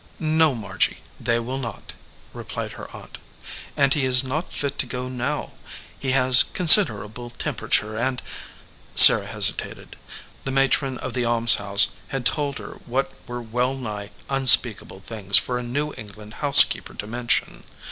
[0.17, 1.93] "No, Margy, they will not,"
[2.33, 3.19] replied her aunt.
[3.77, 5.51] "And he is not fit to go now.
[5.99, 8.19] He has considerable temperature, and"
[8.95, 9.95] Sarah hesitated.
[10.43, 15.37] The ma tron of the almshouse had told her what were well nigh unspeakable things
[15.37, 17.63] for a New England house keeper to mention.